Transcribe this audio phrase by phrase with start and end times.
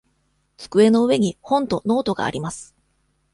[0.57, 2.73] 机の上に本とノートがあります。